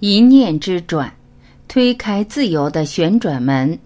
[0.00, 1.14] 一念之转，
[1.68, 3.78] 推开自由的旋转门。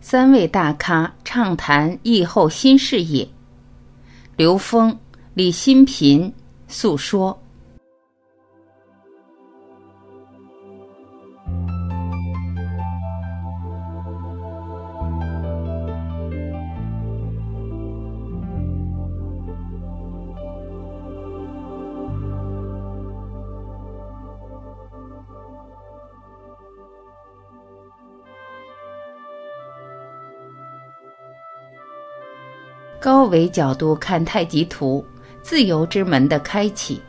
[0.00, 3.28] 三位大咖畅谈疫后新视野。
[4.36, 4.96] 刘峰、
[5.34, 6.32] 李新平
[6.68, 7.38] 诉说。
[33.06, 35.06] 高维角度看太极图，
[35.40, 37.00] 自由之门的开启。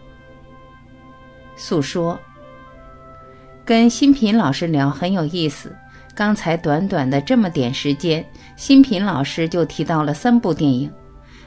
[1.55, 2.15] 诉说，
[3.65, 5.75] 跟新平老师聊很有意思。
[6.13, 8.23] 刚才短短的这么点时间，
[8.55, 10.87] 新平老师就提到了三部电影。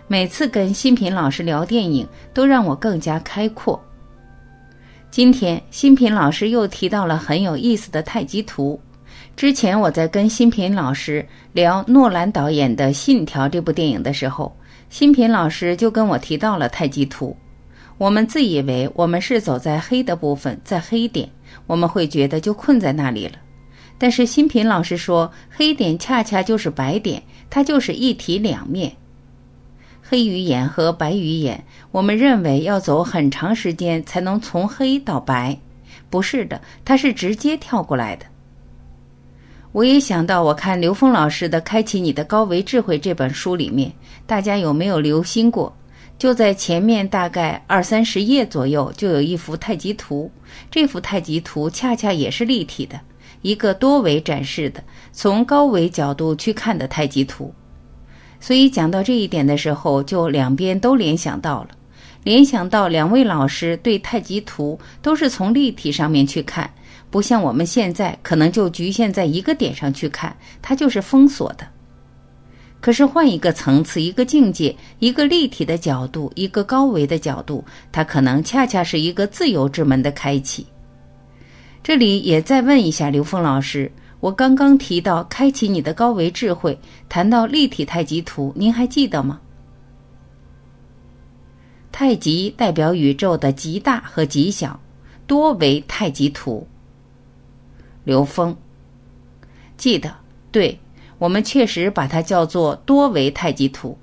[0.08, 3.80] 每次跟新平老师聊电影，都让我更加开阔。
[5.12, 8.80] 今天新平老师又提到了很有意思的太极图。
[9.36, 14.54] 之前我在跟新平老师聊诺兰导演的《信条》这部电影的时候，
[14.90, 17.34] 新平老师就跟我提到了太极图。
[17.96, 21.28] 我们自以为我们是走在黑的部分，在黑点，
[21.66, 23.34] 我们会觉得就困在那里了。
[23.98, 28.92] 但是新平老师说，黑点恰恰就是白点，它就是一体两面。
[30.02, 35.58] 黑鱼眼和白鱼眼，我们认为要走很长时间才能从黑到白，
[36.08, 38.26] 不是的，它是直接跳过来的。
[39.72, 43.92] 我也想到，我看刘峰老师的《开启你的高维智慧》这本书里面，
[44.26, 45.72] 大家有没有留心过？
[46.18, 50.28] 就在前面大概二三十页左右，就有一幅太极图。
[50.72, 53.00] 这幅太极图恰恰也是立体的，
[53.42, 54.82] 一个多维展示的，
[55.12, 57.54] 从高维角度去看的太极图。
[58.40, 61.68] 所以讲到这一点的时候，就两边都联想到了，
[62.22, 66.70] 联想到两位老师对太极图都是从立体上面去看。
[67.10, 71.66] 不像我们现在可能就局限在一个点上去看，它就是封锁的。
[72.80, 80.66] 可是换一个层次、一个境界、一个立体的角度、一个高维的角度，它可能恰恰是一个自由之门的开启。
[81.82, 86.78] 这里也再问一下刘峰老师，我刚刚提到开启你的高维智慧，
[87.08, 89.40] 谈到立体太极图，您还记得吗？
[91.92, 94.80] 太极代表宇宙的极大和极小，
[95.26, 96.66] 多维太极图。
[98.04, 98.56] 刘峰，
[99.76, 100.14] 记得，
[100.50, 100.80] 对
[101.18, 103.98] 我们确实把它叫做多维太极图，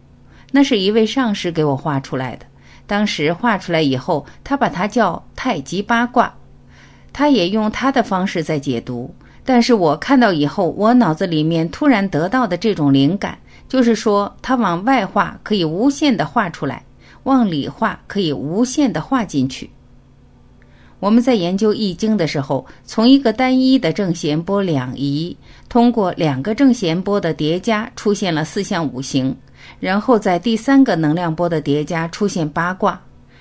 [0.52, 2.46] 那是一位上师给我画出来的。
[2.86, 6.34] 当时画出来以后，他把它叫太极八卦，
[7.12, 9.14] 他也用他的方式在解读。
[9.44, 13.38] 但是我看到以后，我脑子里面突然得到的这种灵感，
[13.68, 16.84] 就是说，他往外画可以无限的画出来，
[17.27, 19.69] 往里画可以无限的画进去。
[21.01, 25.35] 我们在研究易经的时候，从一个单一的正弦波两仪，
[25.67, 29.35] 通过两个正弦波的叠加，出现了四象五行，
[29.81, 32.99] 然后在第三个能量波的叠加出现八卦，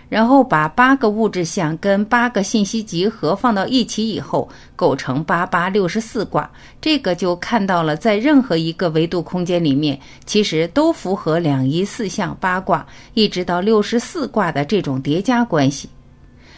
[0.08, 6.50] 然后把八个物质象跟八个信息集合放到一起以后，构成八八六十四卦。
[6.80, 15.88] 这个就看到了，在任何一个维度空间里面，其实都符合两仪四象八卦，一直到六十四卦的这种叠加关系。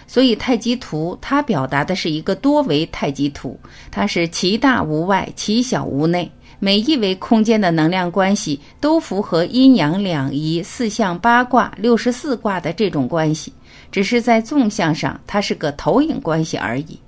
[0.07, 3.59] 所以太极图它表达的是一个多维太极图，
[3.91, 13.53] 它是其大无外，其小无内，每一维空间的能量关系都符合阴阳两仪、四象八卦、六十四卦的这种关系，
[13.93, 16.99] 只是在纵向上它是个投影关系而已。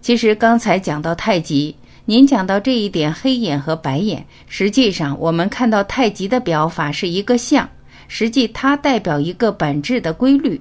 [0.00, 1.76] 其实刚才讲到太极，
[2.06, 7.68] 您讲到这一点黑眼和白眼，实际上我们看到太极的表法是一个象，
[8.08, 10.60] 实际它代表一个本质的规律。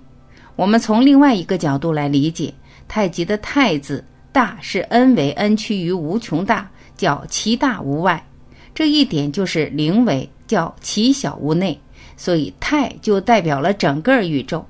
[0.55, 2.53] 我们从另外一个角度来理解
[2.87, 6.69] 太极的“太”字，大是 n 为 n 趋于无穷大，
[7.03, 8.25] 叫其大无外，
[8.73, 11.77] 这一点就是零为，叫其小无内，
[12.15, 14.65] 所以太就代表了整个宇宙。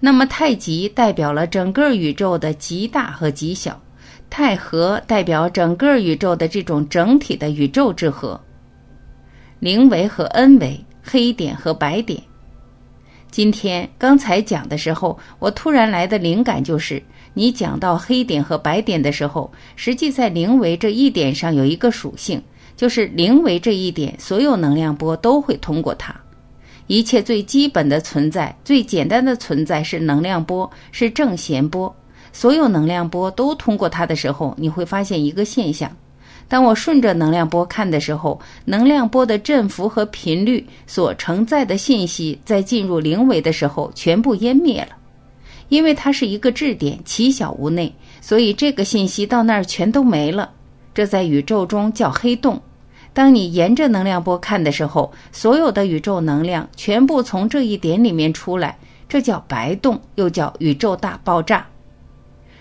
[0.00, 3.80] 那么太极代表了整个宇宙的极大和极小，
[4.28, 8.40] 太和代表整个宇宙的这种整体的宇宙之和。
[9.60, 12.20] 零为和 n 为，黑点和白点。
[13.30, 17.02] 今天刚才讲的时候，我突然来的灵感就是，
[17.34, 22.42] 你讲到黑点和白点的时候，实际在零维这一点上有一个属性，
[22.74, 26.14] 就是零维这一点，所有能量波都会通过它。
[26.86, 31.94] 一切最基本的存在、最简单的存在是能量波，是正弦波，
[32.32, 35.94] 所有能量波都通过它的时候，你会发现一个现象。
[36.48, 44.96] 当我顺着能量波看的时候，能量波的振幅和频率所承载的信息，在进入零维的时候全部湮灭了。
[45.68, 50.50] 因为它是一个质点，奇小无内，所以这个信息到那儿全都没了。
[50.94, 52.62] 这在宇宙中叫黑洞。
[53.12, 61.66] 当你沿着能量波看的时候，所有的宇宙能量全部从这一点里面出来，这叫白洞，又叫宇宙大爆炸。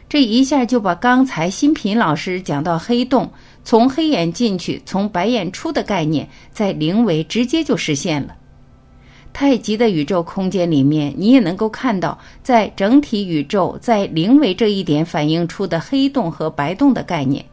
[0.09, 3.29] 这一下就把刚才新品老师讲到黑洞
[3.65, 8.35] 从黑眼进去，从白眼出的概念，在灵维直接就实现了。
[9.33, 17.45] 太极的宇宙空间里面，你也能够看到，在整体宇宙在灵维这一点反映出的黑洞和白洞的概念。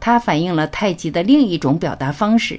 [0.00, 2.58] 它反映了太极的另一种表达方式，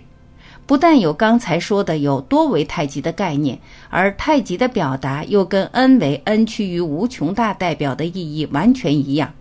[0.67, 3.59] 不但有刚才说的有多维太极的概念，
[3.89, 9.33] 而太极的表达又跟 n 为 n 趋于无穷大代表的意义完全一样，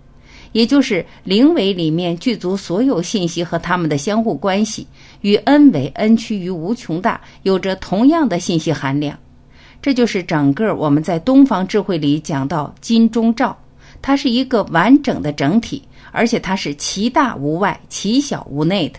[0.52, 4.86] 也就是零维里面具足所有信息和它们的相互关系，
[5.20, 9.18] 与 n 为 n 趋于无穷大有着同样的信息含量。
[9.80, 13.56] 这就是整个我们在东方智慧里讲到金钟罩，
[14.02, 15.82] 它是一个完整的整体。
[16.10, 18.98] 而且它是其大无外，其小无内的。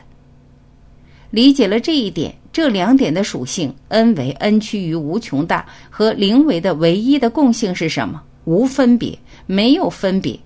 [1.31, 8.21] 理解了这一点，这两点的属性 n 为 n 趋于无穷大和零维的唯一的共性是什么？
[8.45, 9.17] 无分别，
[9.47, 10.39] 没有分别。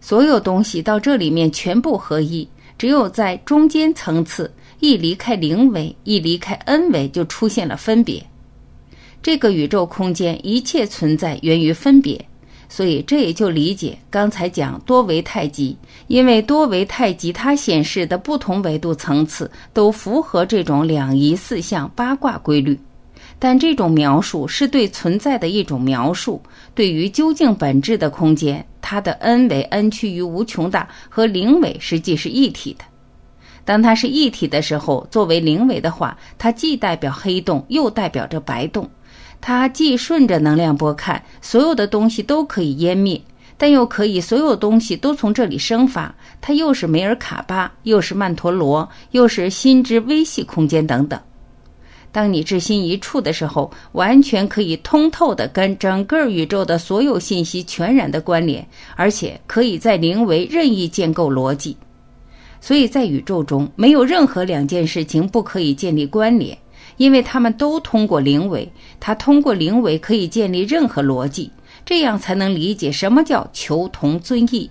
[0.00, 2.48] 所有东西到这里面全部合一，
[2.78, 8.24] 只有在中间层次一离开零维，一离开 n 维，就出现了分别。
[9.22, 12.24] 这个宇宙空间一切存在源于分别。
[12.70, 15.74] 所以这也就理解刚才讲多维太极，
[16.06, 22.78] 因为多维太极它显示的不同维度层次都符合这种两仪四象八卦规律，
[23.38, 26.42] 但这种描述是对存在的一种描述，
[26.74, 32.84] 对于究竟本质的空间，它的 n 为 n 趋于无穷大和零维实际是一体的。
[33.64, 38.88] 当它是一体的时候，作为零维的话，它既代表黑洞，又代表着白洞。
[39.40, 43.22] 它既顺着能量波看，所有的东西都可以湮灭，
[43.56, 46.12] 但又可以所有东西都从这里生发。
[46.40, 51.20] 它又是梅尔卡巴，又是曼陀罗，又是心之微细空间等等。
[52.10, 58.66] 当你至心一处的时候，完全可以通透的跟整个宇宙的所有信息全然的关联，
[58.96, 61.76] 而且可以在灵维任意建构逻辑。
[62.60, 66.56] 所以在宇宙中，没有任何两件事情不可以建立关联。
[66.96, 68.68] 因为他们都通过灵维，
[68.98, 71.48] 他通过灵维可以建立任何逻辑，
[71.86, 74.68] 这样才能理解什么叫求同尊异。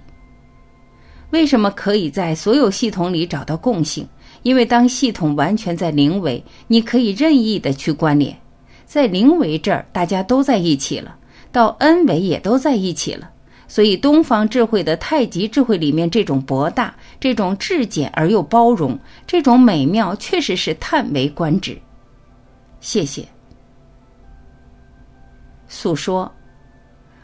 [1.30, 4.06] 为什么可以在所有系统里找到共性？
[4.44, 8.40] 因为当系统完全在灵维，你可以任意的去关联，
[8.86, 11.18] 在灵维这儿大家都在一起了，
[11.52, 13.32] 到 n 维也都在一起了。
[13.70, 21.78] 所以东方智慧的太极智慧里面这种博大、这种质简而又包容、这种美妙，确实是叹为观止。
[22.80, 23.28] 谢谢。
[25.68, 26.32] 诉说，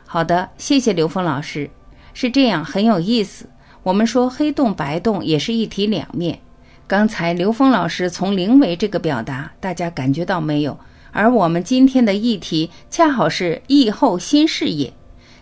[0.06, 1.70] 好的，谢谢刘峰老师。
[2.14, 3.50] 是这样，很有意思。
[3.82, 6.40] 我们说黑洞、白洞也是一体两面。
[6.86, 10.78] 刚才刘峰老师从灵维这个表达，大家感觉到没有？
[11.12, 14.92] 而我们今天的议题恰好是疫后新视野。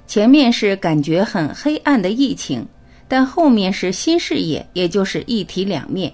[0.06, 2.68] 前面是感觉很黑暗的疫情，
[3.08, 6.14] 但后面是新视野，也就是一体两面。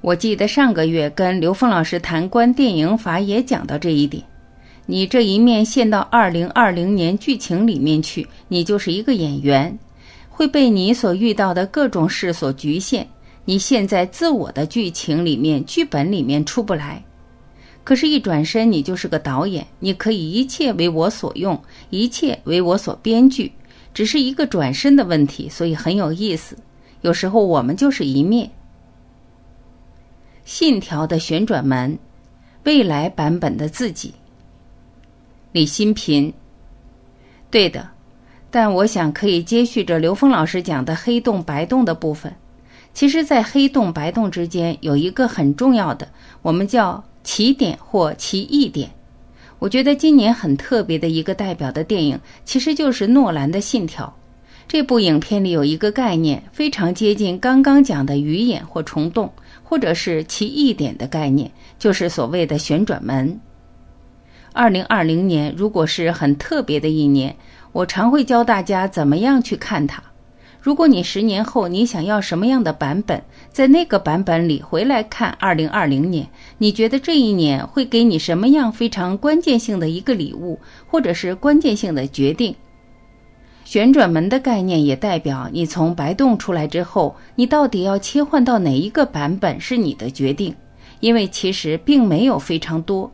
[0.00, 4.22] 我记得上个月跟刘峰老师谈观电影法，也讲到这一点。
[4.86, 9.78] 你这一面陷到二零二零年剧情里面去，你就是一个演员，
[10.30, 13.06] 会被你所遇到的各种事所局限。
[13.48, 17.02] 你现在自我的剧情里面、剧本里面出不来。
[17.82, 23.50] 可是，一转身你就是个导演，你可以一切为我所用，一切为我所编剧，
[23.94, 26.58] 只是一个转身的问题，所以很有意思。
[27.00, 28.50] 有时候我们就是一面。
[30.44, 31.98] 信条的旋转门，
[32.64, 34.12] 未来版本的自己。
[35.52, 36.30] 李新平，
[37.50, 37.88] 对的，
[38.50, 42.30] 但我想可以接续着刘峰老师讲的黑洞白洞的部分。
[42.98, 46.08] 其实，在黑洞白洞之间有一个很重要的，
[46.42, 48.90] 我们叫起点或奇异点。
[49.60, 54.04] 我觉得今年很特别的一个代表的电影，其实就是诺兰的《信条》。
[54.66, 59.32] 这部影片里有一个概念，非常接近刚刚讲的鱼眼或虫洞。
[59.62, 63.38] 或者是奇异点的概念，就是所谓的旋转门。
[64.52, 67.36] 二零二零年如果是很特别的一年，
[67.70, 70.02] 我常会教大家怎么样去看它。
[70.60, 73.22] 如果你十年后你想要什么样的版本，
[73.52, 82.54] 在那个版本里回来看二零二零年，你觉得这一年会给你什么样非常关键性的一个礼物，或者是关键性的决定？
[83.64, 90.54] 旋转门的概念也代表你从白洞出来之后，你到底要切换到哪一个版本是你的决定，
[91.00, 93.12] 因为其实并没有非常多。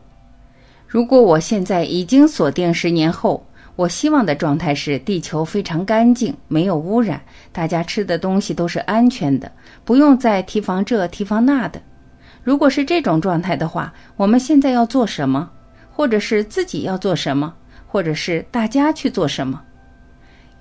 [0.87, 3.45] 如果我现在已经锁定十年后，
[3.75, 9.51] 我希望的状态是地球非常干净，没有污染，大家吃的东西都是安全的，
[9.83, 11.81] 不用再提防这提防那的。
[12.41, 15.49] 如果是这种状态的话，我们现在要做什么？
[15.91, 17.53] 或者是自己要做什么？
[17.87, 19.61] 或者是大家去做什么？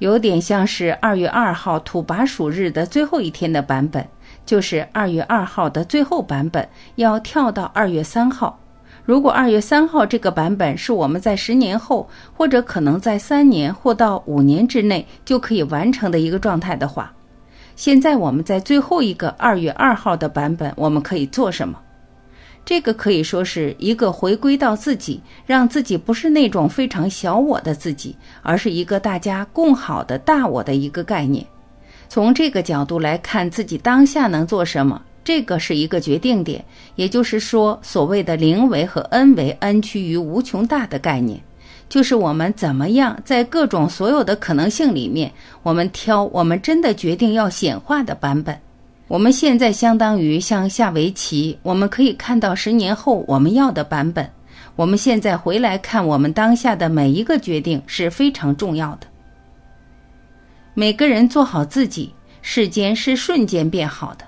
[0.00, 4.04] 有点像是二月二号土拔鼠日的最后一天的版本，
[4.44, 8.58] 就是二月二号的最后版本要跳到二月三号。
[9.04, 17.12] 如果二月三号这个版本是我们在十年后，或者可能在三年或到五年之内就可以完成的一个状态的话，
[17.76, 21.78] 现在我们在最后一个二月二号的版本，我们可以做什么？
[22.64, 31.46] 这个可以说是一个回归到自己，让自己不是那种非常小我的自己，而是一个大家共好的大我的一个概念。
[32.08, 35.02] 从这个角度来看，自己当下能做什么？
[35.24, 36.62] 这个是一个决定点，
[36.96, 41.40] 也就是说，所谓的零维和 n 维，n 趋于无穷大的概念，
[41.88, 48.56] 就是我们怎么样在各种所有的可能性里面，我们挑我们真的决定要显化的版本。
[49.08, 54.28] 我们现在相当于像下围棋，我们可以看到十年后我们要的版本。
[54.76, 59.06] 我们现在回来看我们当下的每一个决定是非常重要的。
[60.74, 62.12] 每个人做好自己，
[62.42, 64.24] 世间是瞬间变好的。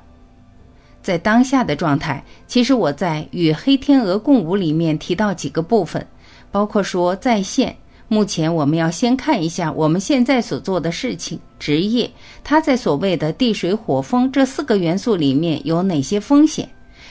[1.07, 6.05] 在当下的状态，其实我在《与黑天鹅共舞》里面提到几个部分，
[6.51, 7.77] 包括说在线。
[8.09, 12.11] 目前我们要先看一下我们现在所做的事情、职业，
[12.43, 16.69] 它在所谓的地水火风这四个元素里面有哪些风险？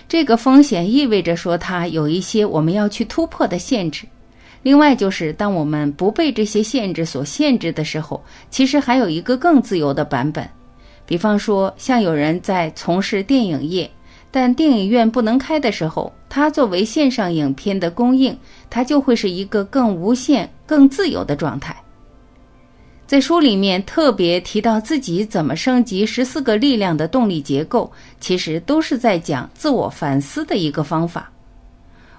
[0.10, 4.06] 这个风险意味着说它有一些我们要去突破的限制。
[4.62, 10.50] 另外就是当我们不被这些限制所限制的时候，其实还有一个更自由的版本。
[11.06, 13.90] 比方说，像有人在从事电影业，
[14.32, 18.38] 但电影院不能开的时候，他作为线上影片的供应，
[18.70, 21.76] 它就会是一个更无限、更自由的状态。
[23.08, 31.32] 在书里面特别提到自己怎么升级十四个力量的动力结构，其实都是在讲自我反思的一个方法。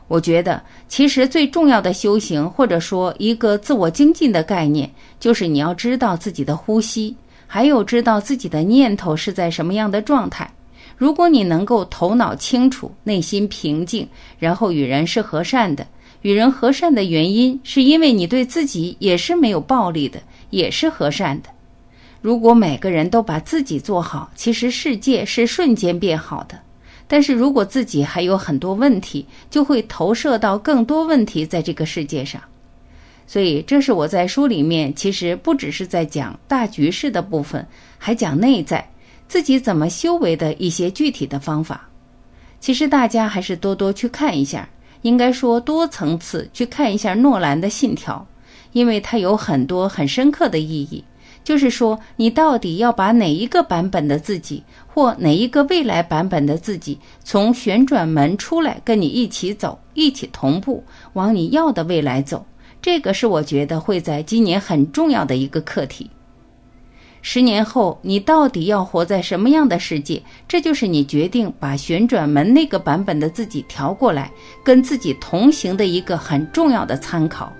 [0.07, 4.88] 我觉得，其实最重要的修行，或者说一个自我精进的概念，
[5.19, 7.16] 就是你要知道自己的呼吸。
[7.47, 10.50] 还有知道自己的念头是在什么样的状态。
[10.97, 15.87] 如果你能够头脑清楚、内心平静，然后与人是和善的，
[16.23, 21.50] 与人和善的原因是因为你对自己也是没有暴力的，也是和善的。
[22.23, 26.59] 如果每个人都把自己做好，其实世界是瞬间变好的。
[27.07, 32.41] 但是如果自己还有很多问题，就会投射到更多问题在这个世界上。
[33.26, 37.66] 所以，这是我在书里面其实不只是在讲大局势的部分，
[37.99, 38.88] 还讲内在
[39.26, 41.88] 自己怎么修为的一些具体的方法。
[42.61, 44.68] 其实大家还是多多去看一下，
[45.02, 48.26] 应该说多层次去看一下诺兰的信条，
[48.73, 51.04] 因为它有很多很深刻的意义。
[51.42, 62.45] 就是说，你到底要把哪一个版本的自己，或哪一个未来版本的自己，从旋转门出来，跟你一起走，一起同步往你要的未来走。
[62.87, 66.09] 这个是我觉得会在今年很重要的一个课题。
[67.21, 70.23] 十年后，你到底要活在什么样的世界？
[70.47, 74.31] 这就是你决定把旋转门那个版本的自己调过来，
[74.62, 77.52] 跟自己同行的一个很重要的参考。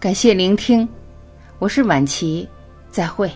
[0.00, 0.88] 感谢聆听，
[1.58, 2.48] 我是晚琪，
[2.90, 3.30] 再会。